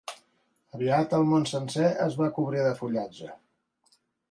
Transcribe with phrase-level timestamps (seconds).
[0.77, 3.33] Aviat el món sencer es va cobrir de fullatge.